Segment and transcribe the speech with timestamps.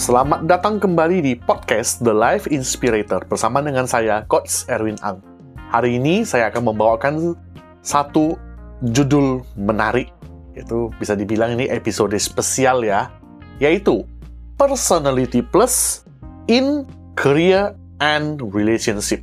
[0.00, 5.20] Selamat datang kembali di podcast The Life Inspirator bersama dengan saya, Coach Erwin Ang.
[5.68, 7.36] Hari ini saya akan membawakan
[7.84, 8.32] satu
[8.80, 10.08] judul menarik,
[10.56, 13.12] itu bisa dibilang ini episode spesial ya,
[13.60, 14.08] yaitu
[14.56, 16.08] Personality Plus
[16.48, 19.20] in Career and Relationship,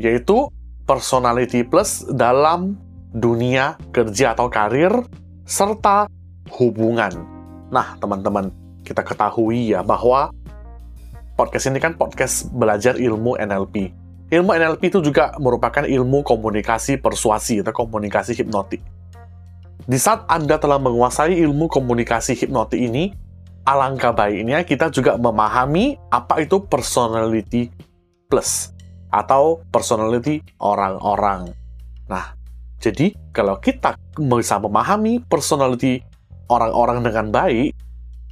[0.00, 0.48] yaitu
[0.88, 2.80] personality plus dalam
[3.12, 5.04] dunia kerja atau karir
[5.44, 6.08] serta
[6.48, 7.12] hubungan.
[7.68, 10.28] Nah, teman-teman, kita ketahui ya bahwa
[11.34, 13.90] podcast ini kan podcast belajar ilmu NLP.
[14.30, 18.84] Ilmu NLP itu juga merupakan ilmu komunikasi persuasi atau komunikasi hipnotik.
[19.84, 23.12] Di saat Anda telah menguasai ilmu komunikasi hipnotik ini,
[23.68, 27.68] alangkah baiknya kita juga memahami apa itu personality
[28.28, 28.72] plus
[29.12, 31.52] atau personality orang-orang.
[32.08, 32.34] Nah,
[32.80, 36.00] jadi kalau kita bisa memahami personality
[36.48, 37.72] orang-orang dengan baik,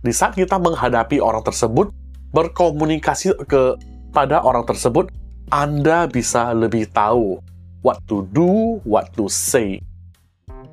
[0.02, 1.95] di saat kita menghadapi orang tersebut,
[2.34, 5.14] berkomunikasi kepada orang tersebut,
[5.55, 7.39] Anda bisa lebih tahu
[7.86, 9.78] what to do, what to say.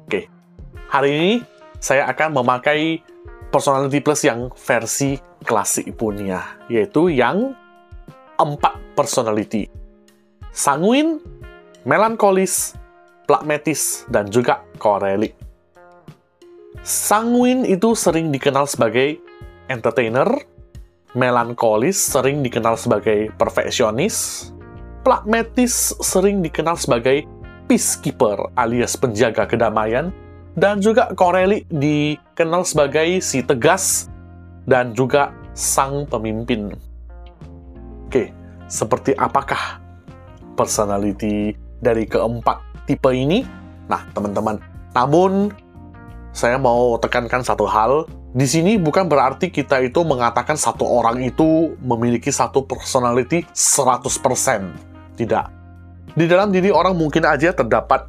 [0.10, 0.26] Oke,
[0.90, 1.32] hari ini
[1.78, 3.06] saya akan memakai
[3.54, 7.54] personality plus yang versi klasik punya, yaitu yang
[8.42, 9.70] empat personality.
[10.50, 11.22] Sanguin,
[11.86, 12.74] melankolis,
[13.30, 15.38] pragmatis, dan juga korelik.
[16.90, 19.22] Sanguin itu sering dikenal sebagai
[19.70, 20.26] entertainer,
[21.14, 24.50] melankolis sering dikenal sebagai perfeksionis,
[25.06, 27.30] pragmatis sering dikenal sebagai
[27.70, 30.10] peacekeeper alias penjaga kedamaian,
[30.58, 34.10] dan juga Koreli dikenal sebagai si tegas
[34.66, 36.74] dan juga sang pemimpin.
[38.10, 38.34] Oke,
[38.66, 39.78] seperti apakah
[40.58, 41.54] personality
[41.86, 43.46] dari keempat tipe ini?
[43.86, 44.58] Nah, teman-teman,
[44.98, 45.54] namun
[46.40, 48.08] saya mau tekankan satu hal.
[48.32, 55.20] Di sini bukan berarti kita itu mengatakan satu orang itu memiliki satu personality 100%.
[55.20, 55.46] Tidak.
[56.16, 58.08] Di dalam diri orang mungkin aja terdapat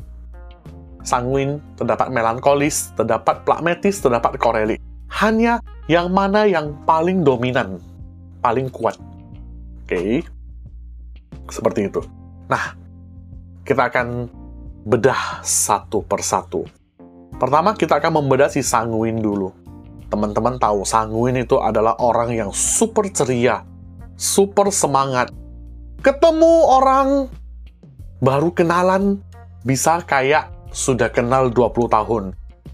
[1.03, 4.79] sanguin, terdapat melankolis, terdapat pragmatis, terdapat koreli.
[5.11, 5.59] Hanya
[5.91, 7.83] yang mana yang paling dominan,
[8.39, 8.95] paling kuat.
[9.83, 9.91] Oke.
[9.91, 10.13] Okay.
[11.51, 11.99] Seperti itu.
[12.47, 12.79] Nah,
[13.67, 14.31] kita akan
[14.87, 16.80] bedah satu persatu.
[17.41, 19.49] Pertama, kita akan membedah si sanguin dulu.
[20.13, 23.65] Teman-teman tahu, sanguin itu adalah orang yang super ceria,
[24.13, 25.33] super semangat.
[26.05, 27.33] Ketemu orang,
[28.21, 29.25] baru kenalan,
[29.65, 32.25] bisa kayak sudah kenal 20 tahun.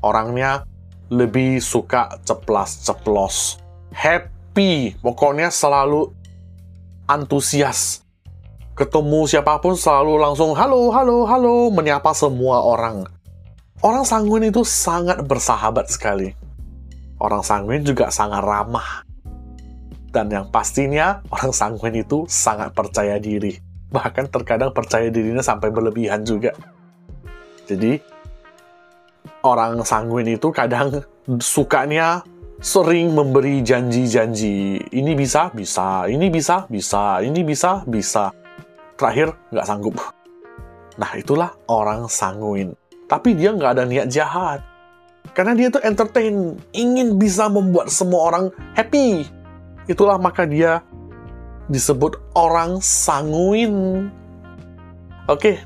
[0.03, 0.66] Orangnya
[1.15, 3.62] lebih suka ceplas-ceplos.
[3.94, 6.10] Happy, pokoknya selalu
[7.06, 8.03] antusias.
[8.75, 13.16] Ketemu siapa pun selalu langsung halo, halo, halo, menyapa semua orang
[13.84, 16.32] Orang sanguin itu sangat bersahabat sekali.
[17.20, 19.04] Orang sanguin juga sangat ramah.
[20.09, 23.53] Dan yang pastinya, orang sanguin itu sangat percaya diri.
[23.92, 26.56] Bahkan terkadang percaya dirinya sampai berlebihan juga.
[27.69, 28.00] Jadi,
[29.44, 31.04] orang sanguin itu kadang
[31.37, 32.25] sukanya
[32.64, 34.88] sering memberi janji-janji.
[34.88, 36.08] Ini bisa, bisa.
[36.08, 37.20] Ini bisa, bisa.
[37.20, 38.32] Ini bisa, bisa.
[38.97, 40.00] Terakhir, nggak sanggup.
[40.97, 42.72] Nah, itulah orang sanguin
[43.06, 44.62] tapi dia nggak ada niat jahat.
[45.34, 48.44] Karena dia tuh entertain, ingin bisa membuat semua orang
[48.78, 49.27] happy.
[49.87, 50.83] Itulah maka dia
[51.67, 54.06] disebut orang sanguin.
[55.27, 55.59] Oke.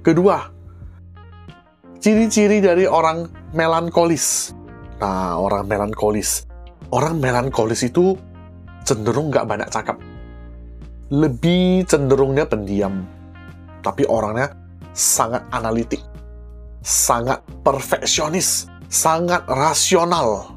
[0.00, 0.48] Kedua,
[2.00, 4.54] ciri-ciri dari orang melankolis.
[5.02, 6.48] Nah, orang melankolis.
[6.94, 8.16] Orang melankolis itu
[8.86, 9.98] cenderung nggak banyak cakap.
[11.12, 13.04] Lebih cenderungnya pendiam.
[13.82, 14.65] Tapi orangnya
[14.96, 16.00] sangat analitik,
[16.80, 20.56] sangat perfeksionis, sangat rasional.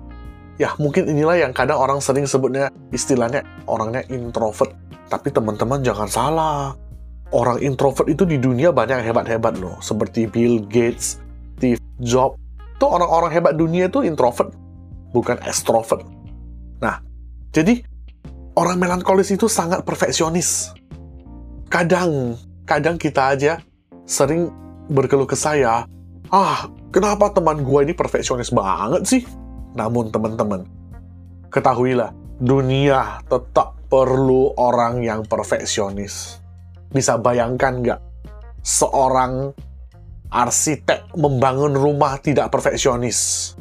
[0.56, 4.72] Ya, mungkin inilah yang kadang orang sering sebutnya istilahnya orangnya introvert.
[5.12, 6.76] Tapi teman-teman jangan salah.
[7.30, 9.78] Orang introvert itu di dunia banyak hebat-hebat loh.
[9.84, 11.22] Seperti Bill Gates,
[11.60, 12.40] Steve Jobs.
[12.80, 14.56] Itu orang-orang hebat dunia itu introvert,
[15.12, 16.08] bukan extrovert.
[16.80, 17.04] Nah,
[17.52, 17.84] jadi
[18.56, 20.72] orang melankolis itu sangat perfeksionis.
[21.68, 23.60] Kadang, kadang kita aja
[24.10, 24.50] sering
[24.90, 25.86] berkeluh ke saya,
[26.34, 26.60] ah,
[26.90, 29.22] kenapa teman gue ini perfeksionis banget sih?
[29.78, 30.66] Namun teman-teman,
[31.54, 32.10] ketahuilah,
[32.42, 36.42] dunia tetap perlu orang yang perfeksionis.
[36.90, 38.02] Bisa bayangkan nggak,
[38.66, 39.54] seorang
[40.34, 43.54] arsitek membangun rumah tidak perfeksionis?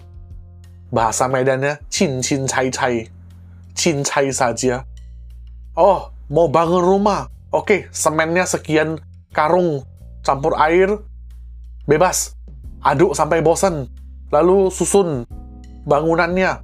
[0.89, 3.05] Bahasa Medannya, cin cin cai cai.
[3.77, 4.81] Cin cai saja.
[5.77, 7.29] Oh, mau bangun rumah.
[7.53, 8.97] Oke, semennya sekian
[9.37, 9.85] karung
[10.29, 10.93] campur air,
[11.89, 12.37] bebas.
[12.85, 13.89] Aduk sampai bosan.
[14.29, 15.25] Lalu susun
[15.89, 16.61] bangunannya.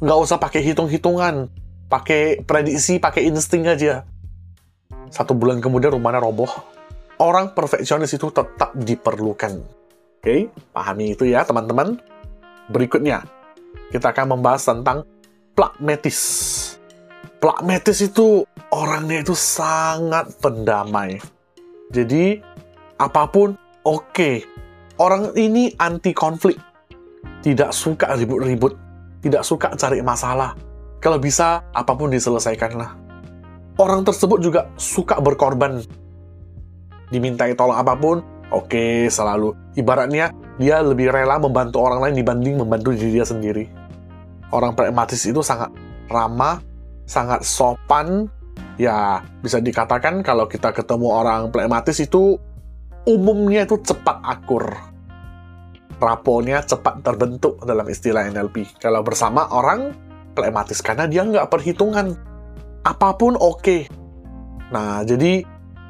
[0.00, 1.52] Nggak usah pakai hitung-hitungan,
[1.92, 4.08] pakai prediksi, pakai insting aja.
[5.12, 6.48] Satu bulan kemudian rumahnya roboh.
[7.18, 9.58] Orang perfeksionis itu tetap diperlukan.
[10.18, 11.98] Oke, pahami itu ya teman-teman.
[12.70, 13.26] Berikutnya,
[13.90, 15.02] kita akan membahas tentang
[15.58, 16.20] plakmetis.
[17.42, 21.18] Plakmetis itu orangnya itu sangat pendamai.
[21.90, 22.38] Jadi,
[22.98, 23.54] apa pun
[23.86, 24.10] oke.
[24.12, 24.36] Okay.
[24.98, 26.58] Orang ini anti konflik.
[27.38, 28.74] Tidak suka ribut-ribut.
[29.22, 30.58] Tidak suka cari masalah.
[30.98, 32.98] Kalau bisa, apa pun diselesaikanlah.
[33.78, 35.78] Orang tersebut juga suka berkorban.
[37.14, 38.18] Dimintai tolong apa pun,
[38.50, 39.54] oke okay, selalu.
[39.78, 43.70] Ibaratnya, dia lebih rela membantu orang lain dibanding membantu diri dia sendiri.
[44.50, 45.70] Orang pragmatis itu sangat
[46.10, 46.58] ramah,
[47.06, 48.26] sangat sopan,
[48.74, 52.38] ya bisa dikatakan kalau kita ketemu orang pragmatis itu
[53.06, 54.64] umumnya itu cepat akur.
[55.98, 58.78] Raponya cepat terbentuk dalam istilah NLP.
[58.78, 59.94] Kalau bersama orang
[60.34, 62.14] pragmatis, karena dia nggak perhitungan.
[62.86, 63.58] Apa pun oke.
[63.58, 63.80] Okay.
[64.70, 65.42] Nah, jadi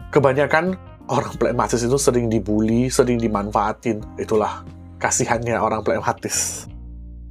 [0.08, 0.76] kebanyakan
[1.12, 4.00] orang pragmatis itu sering dibully, sering dimanfaatin.
[4.16, 4.64] Itulah
[4.96, 6.64] kasihannya orang pragmatis.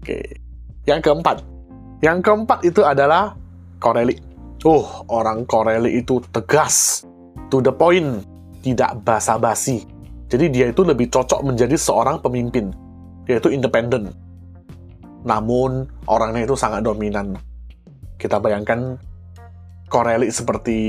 [0.01, 0.37] Oke.
[0.85, 1.37] Yang keempat.
[2.05, 3.33] Yang keempat itu adalah
[3.81, 4.15] Koreli.
[4.65, 7.05] Uh, orang Koreli itu tegas,
[7.49, 8.25] to the point,
[8.61, 9.85] tidak basa-basi.
[10.27, 12.73] Jadi dia itu lebih cocok menjadi seorang pemimpin.
[13.23, 14.11] Dia itu independen.
[15.23, 17.35] Namun, orangnya itu sangat dominan.
[18.19, 18.99] Kita bayangkan
[19.87, 20.79] Koreli seperti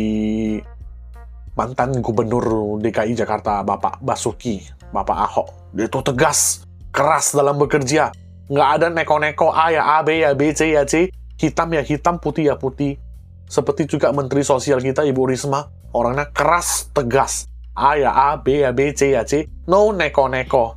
[1.54, 5.48] mantan gubernur DKI Jakarta, Bapak Basuki, Bapak Ahok.
[5.74, 8.10] Dia itu tegas, keras dalam bekerja.
[8.50, 11.10] Nggak ada neko-neko A ya A, B ya B, C ya C.
[11.38, 12.98] Hitam ya hitam, putih ya putih.
[13.46, 15.70] Seperti juga Menteri Sosial kita, Ibu Risma.
[15.94, 17.46] Orangnya keras, tegas.
[17.78, 19.46] A ya A, B ya B, C ya C.
[19.70, 20.74] No neko-neko.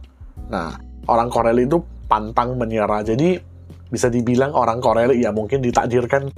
[0.53, 0.77] Nah,
[1.09, 3.01] orang Koreli itu pantang menyerah.
[3.01, 3.41] Jadi,
[3.89, 6.29] bisa dibilang orang Koreli ya mungkin ditakdirkan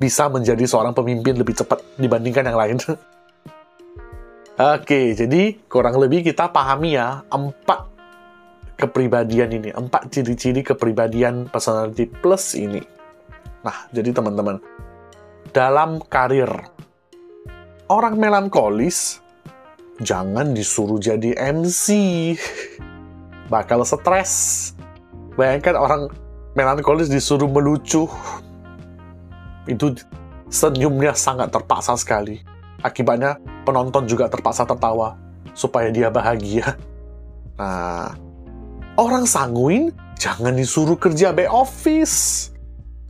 [0.00, 2.76] bisa menjadi seorang pemimpin lebih cepat dibandingkan yang lain.
[4.76, 7.88] Oke, jadi kurang lebih kita pahami ya empat
[8.80, 12.80] kepribadian ini, empat ciri-ciri kepribadian personality plus ini.
[13.60, 14.56] Nah, jadi teman-teman,
[15.52, 16.48] dalam karir
[17.92, 19.19] orang melankolis
[20.00, 21.86] jangan disuruh jadi MC.
[23.52, 24.72] Bakal stres.
[25.38, 26.02] Bayangkan orang
[26.56, 28.08] melankolis disuruh melucu.
[29.68, 29.94] Itu
[30.50, 32.42] senyumnya sangat terpaksa sekali
[32.80, 33.36] Akibatnya
[33.68, 35.20] penonton juga terpaksa tertawa
[35.52, 36.80] supaya dia bahagia.
[37.60, 38.16] Nah,
[38.96, 42.48] orang sanguin jangan disuruh kerja back office.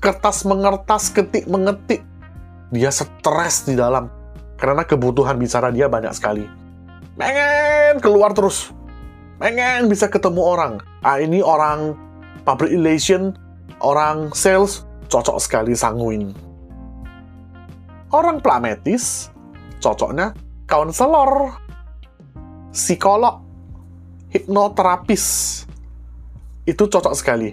[0.02, 2.02] Kertas mengertas, ketik mengetik.
[2.74, 4.10] Dia stres di dalam
[4.58, 6.50] karena kebutuhan bicara dia banyak sekali.
[7.20, 8.72] Pengen keluar terus.
[9.36, 10.72] Pengen bisa ketemu orang.
[11.04, 11.92] Ah, ini orang
[12.48, 13.36] public relation,
[13.84, 16.32] orang sales, cocok sekali sanguin.
[18.08, 19.28] Orang plametis
[19.80, 20.36] cocoknya
[20.68, 21.56] konselor,
[22.70, 23.42] psikolog,
[24.30, 25.24] hipnoterapis.
[26.68, 27.50] Itu cocok sekali.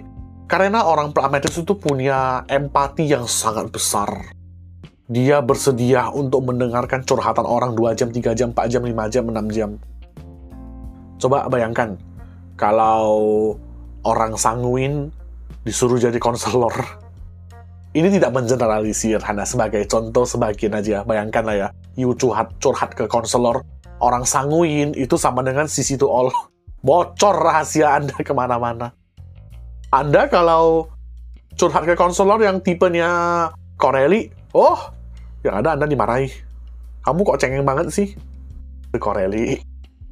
[0.48, 4.37] Karena orang Plametis itu punya empati yang sangat besar.
[5.08, 9.56] Dia bersedia untuk mendengarkan curhatan orang 2 jam, 3 jam, 4 jam, 5 jam, 6
[9.56, 9.70] jam.
[11.16, 11.96] Coba bayangkan,
[12.60, 13.56] kalau
[14.04, 15.08] orang sanguin
[15.64, 16.76] disuruh jadi konselor,
[17.96, 21.00] ini tidak mengeneralisir, hanya sebagai contoh sebagian aja.
[21.08, 23.64] Bayangkan lah ya, you curhat, curhat ke konselor,
[24.04, 26.28] orang sanguin, itu sama dengan sisi to all.
[26.84, 28.92] Bocor rahasia Anda ke mana-mana.
[29.88, 30.92] Anda kalau
[31.56, 33.08] curhat ke konselor yang tipenya
[33.80, 34.97] Koreli, oh,
[35.46, 36.28] yang ada Anda dimarahi.
[37.02, 38.08] Kamu kok cengeng banget sih?
[38.96, 39.58] Koreli.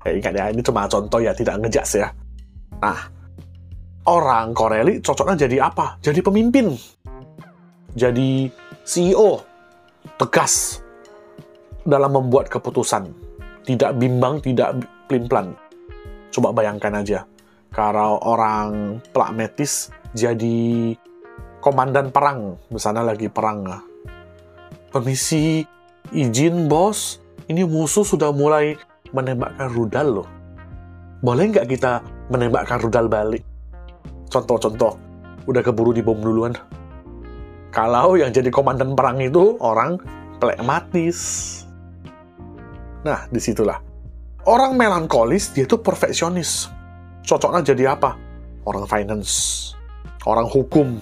[0.07, 2.09] Ya, ingat ya, ini cuma contoh ya, tidak ngejas ya.
[2.79, 3.11] Nah,
[4.07, 5.99] orang Koreli cocoknya jadi apa?
[5.99, 6.77] Jadi pemimpin
[7.97, 8.53] jadi
[8.85, 9.41] CEO
[10.21, 10.85] tegas
[11.83, 13.09] dalam membuat keputusan.
[13.67, 14.79] Tidak bimbang, tidak
[15.11, 15.57] plimplan.
[16.31, 17.25] Coba bayangkan aja,
[17.73, 20.95] kalau orang pragmatis jadi
[21.59, 23.65] komandan perang, misalnya lagi perang.
[24.97, 25.61] Permisi,
[26.09, 27.21] izin bos,
[27.53, 28.81] ini musuh sudah mulai
[29.13, 30.29] menembakkan rudal loh.
[31.21, 32.01] Boleh nggak kita
[32.33, 33.45] menembakkan rudal balik?
[34.33, 34.97] Contoh-contoh,
[35.45, 36.57] udah keburu dibom duluan.
[37.77, 40.01] Kalau yang jadi komandan perang itu orang
[40.41, 41.61] plekmatis.
[43.05, 43.77] Nah, di situlah.
[44.49, 46.73] Orang melankolis, dia itu perfeksionis.
[47.21, 48.17] Cocoknya jadi apa?
[48.65, 49.77] Orang finance,
[50.25, 50.97] orang hukum,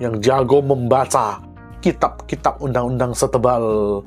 [0.00, 1.44] yang jago membaca
[1.84, 4.00] kitab-kitab undang-undang setebal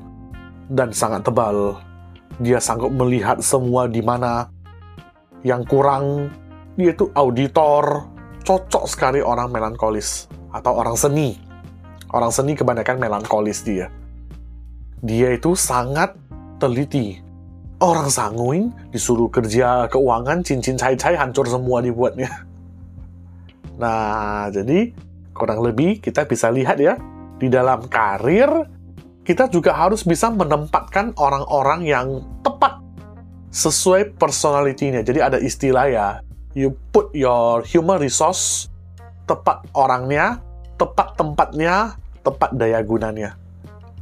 [0.72, 1.78] dan sangat tebal.
[2.40, 4.48] Dia sanggup melihat semua di mana
[5.44, 6.32] yang kurang.
[6.72, 8.08] Dia itu auditor,
[8.48, 10.24] cocok sekali orang melankolis
[10.56, 11.52] atau orang seni
[12.12, 13.88] Orang seni kebanyakan melankolis dia.
[15.00, 16.12] Dia itu sangat
[16.60, 17.16] teliti.
[17.80, 22.28] Orang sanguin disuruh kerja keuangan, cincin cai-cai hancur semua dibuatnya.
[23.72, 24.92] Nah, jadi
[25.32, 27.00] kurang lebih kita bisa lihat ya,
[27.42, 28.46] di dalam karir,
[29.26, 32.08] kita juga harus bisa menempatkan orang-orang yang
[32.46, 32.78] tepat
[33.50, 35.02] sesuai personality-nya.
[35.02, 36.08] Jadi ada istilah ya,
[36.54, 38.70] you put your human resource
[39.26, 40.38] tepat orangnya,
[40.78, 43.34] tepat tempatnya, tepat daya gunanya,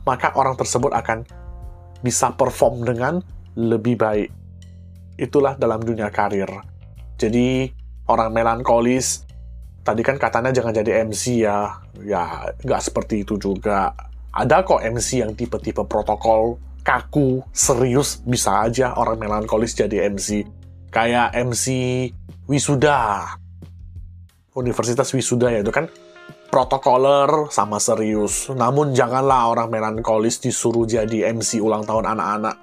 [0.04, 1.24] maka orang tersebut akan
[2.04, 3.24] bisa perform dengan
[3.56, 4.28] lebih baik.
[5.16, 6.48] Itulah dalam dunia karir.
[7.20, 7.68] Jadi,
[8.08, 9.28] orang melankolis,
[9.84, 11.80] tadi kan katanya jangan jadi MC ya.
[12.04, 13.92] Ya, nggak seperti itu juga.
[14.30, 20.46] Ada kok MC yang tipe-tipe protokol, kaku, serius, bisa aja orang melankolis jadi MC.
[20.94, 21.66] Kayak MC
[22.46, 23.26] Wisuda.
[24.54, 25.90] Universitas Wisuda ya, itu kan
[26.50, 28.50] protokoler sama serius.
[28.50, 32.56] Namun janganlah orang melankolis disuruh jadi MC ulang tahun anak-anak.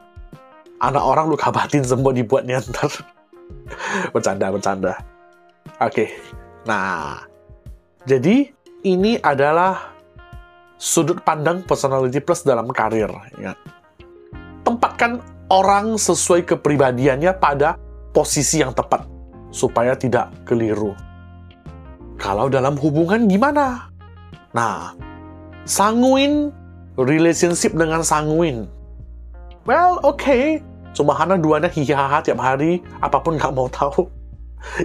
[0.77, 2.91] Anak orang luka batin semua dibuatnya ntar.
[4.11, 4.93] bercanda, bercanda.
[5.81, 6.09] Oke, okay.
[6.67, 7.23] Nah,
[8.03, 8.51] jadi
[8.83, 9.97] ini adalah
[10.77, 13.09] sudut pandang personality plus dalam karir.
[13.41, 13.57] Ya.
[14.61, 15.19] Tempatkan
[15.49, 17.75] orang sesuai kepribadiannya pada
[18.13, 19.03] posisi yang tepat
[19.49, 20.93] supaya tidak keliru.
[22.17, 23.89] Kalau dalam hubungan gimana?
[24.53, 24.93] Nah,
[25.69, 26.49] sanguin
[26.97, 28.65] relationship dengan sanguin.
[29.69, 30.17] Well, oke.
[30.23, 30.43] Okay.
[30.97, 34.09] Cuma Hana duanya hihaha tiap hari, apa pun nggak mau tahu.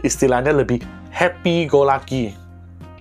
[0.09, 0.81] Istilahnya lebih
[1.13, 2.33] happy go lucky.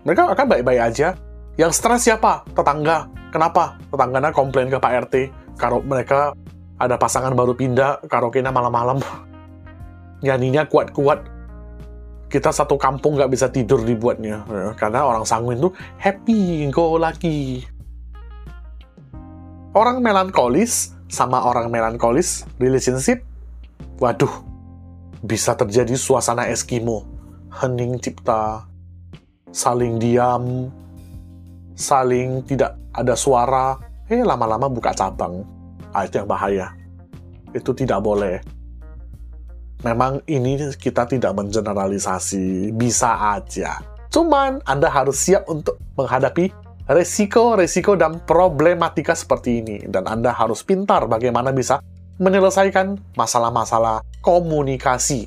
[0.03, 1.13] Mereka akan baik-baik aja.
[1.59, 2.43] Yang stres siapa?
[2.51, 3.07] Tetangga.
[3.29, 3.77] Kenapa?
[3.93, 5.15] Tetangganya komplain ke Pak RT.
[5.55, 6.33] Kalau mereka
[6.81, 8.97] ada pasangan baru pindah, karaoke-nya malam-malam.
[10.25, 11.21] Nyanyinya kuat-kuat,
[12.31, 17.67] kita satu kampung nggak bisa tidur dibuatnya ya, karena orang sanguin tuh happy go lagi
[19.75, 23.19] orang melankolis sama orang melankolis relationship
[23.99, 24.31] waduh
[25.21, 27.05] bisa terjadi suasana eskimo.
[27.53, 28.65] Hening cipta.
[29.53, 30.69] Saling diam.
[31.77, 33.77] Saling tidak ada suara.
[34.09, 35.45] Eh lama-lama buka cabang.
[35.93, 36.73] Ah, itu yang bahaya.
[37.53, 38.41] Itu tidak boleh.
[39.81, 43.81] Memang ini kita tidak mengeneralisasi, bisa aja.
[44.13, 46.53] Cuman Anda harus siap untuk menghadapi
[46.85, 49.77] resiko-resiko dan problematika seperti ini.
[49.89, 51.81] Dan Anda harus pintar bagaimana bisa
[52.21, 55.25] menyelesaikan masalah-masalah komunikasi.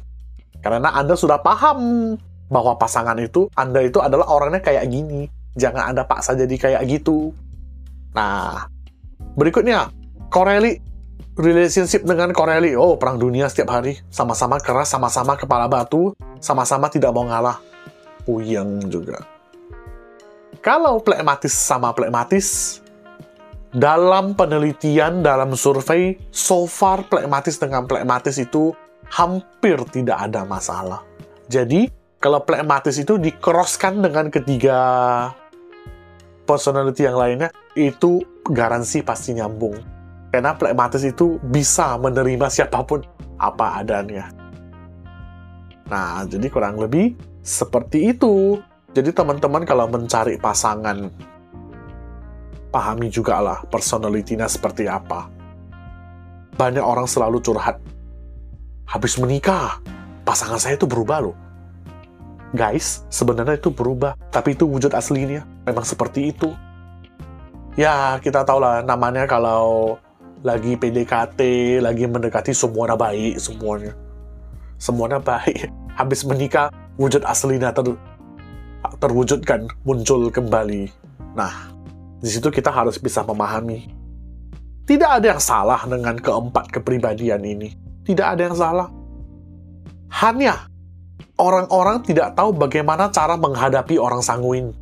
[0.63, 2.15] Karena Anda sudah paham
[2.47, 5.27] bahwa pasangan itu, Anda itu adalah orangnya kayak gini.
[5.59, 7.35] Jangan Anda paksa jadi kayak gitu.
[8.15, 8.71] Nah,
[9.35, 9.91] berikutnya,
[10.31, 10.79] koreli
[11.35, 12.79] relationship dengan Corelli.
[12.79, 13.99] Oh, perang dunia setiap hari.
[14.11, 17.59] Sama-sama keras, sama-sama kepala batu, sama-sama tidak mau ngalah.
[18.25, 19.21] Puyeng juga.
[20.65, 22.81] Kalau plekmatis sama plekmatis,
[23.75, 28.71] dalam penelitian, dalam survei, so far plekmatis dengan plekmatis itu
[29.11, 31.03] hampir tidak ada masalah.
[31.51, 31.91] Jadi,
[32.23, 34.79] kalau plekmatis itu dikroskan dengan ketiga
[36.47, 39.95] personality yang lainnya, itu garansi pasti nyambung
[40.35, 43.07] karena plekmatis itu bisa menerima siapa pun
[43.39, 44.35] apa adanya.
[45.87, 48.59] Nah, jadi kurang lebih seperti itu.
[48.91, 51.07] Jadi teman-teman kalau mencari pasangan,
[52.75, 55.31] pahami juga lah personality-nya seperti apa.
[56.59, 57.79] Banyak orang selalu curhat.
[58.91, 59.79] Habis menikah,
[60.27, 61.39] pasangan saya itu berubah loh.
[62.51, 65.47] Guys, sebenarnya itu berubah, tapi itu wujud aslinya.
[65.67, 66.51] Memang seperti itu.
[67.75, 69.99] Ya, kita tahu lah namanya kalau
[70.47, 71.41] lagi PDKT,
[71.83, 73.99] lagi mendekati semuanya baik semuanya.
[74.79, 75.71] Semuanya baik.
[75.99, 77.99] Habis menikah, wujud aslinya ter,
[79.03, 80.95] terwujudkan, muncul kembali.
[81.35, 81.74] Nah,
[82.21, 83.91] di situ kita harus bisa memahami.
[84.85, 87.73] Tidak ada yang salah dengan keempat kepribadian ini.
[88.05, 88.89] Tidak ada yang salah.
[90.13, 90.69] Hanya
[91.41, 94.77] orang-orang tidak tahu bagaimana cara menghadapi orang sanguin.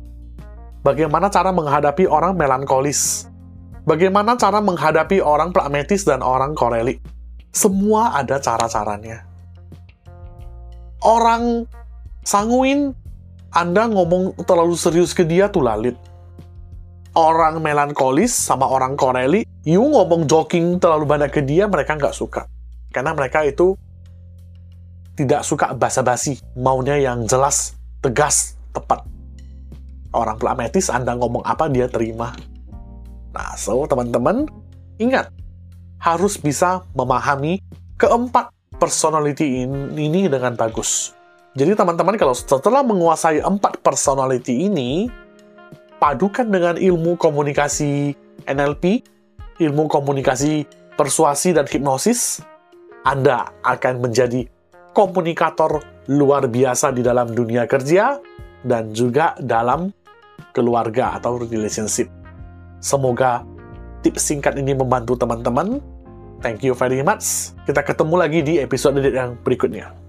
[0.83, 3.31] Bagaimana cara menghadapi orang melankolis
[3.83, 7.03] Bagaimana cara menghadapi orang pragmatis dan orang koreli?
[7.51, 9.27] Semua ada cara-caranya.
[11.03, 11.67] Orang
[12.23, 12.95] sanguin,
[13.51, 15.99] Anda ngomong terlalu serius ke dia tuh lalit.
[17.13, 22.49] Orang melankolis sama orang koreli, you ngomong joking terlalu banyak ke dia, mereka nggak suka.
[22.89, 23.77] Karena mereka itu
[25.13, 29.05] tidak suka basa-basi, maunya yang jelas, tegas, tepat.
[30.09, 32.33] Orang pragmatis, Anda ngomong apa, dia terima
[33.33, 34.45] Nah, so teman-teman,
[35.01, 35.33] ingat,
[35.97, 37.57] harus bisa memahami
[37.97, 41.17] keempat personality ini dengan bagus.
[41.57, 45.09] Jadi teman-teman kalau setelah menguasai empat personality ini,
[46.03, 48.11] padukan dengan ilmu komunikasi
[48.43, 49.07] NLP,
[49.63, 50.67] ilmu komunikasi
[50.99, 52.43] persuasi dan hipnosis,
[53.07, 54.43] Anda akan menjadi
[54.91, 55.79] komunikator
[56.11, 58.19] luar biasa di dalam dunia kerja
[58.67, 59.95] dan juga dalam
[60.51, 62.11] keluarga atau relationship.
[62.83, 63.47] Semoga
[64.03, 65.79] tips singkat ini membantu teman-teman.
[66.43, 67.55] Thank you very much.
[67.63, 70.02] Kita ketemu lagi di episode yang berikutnya.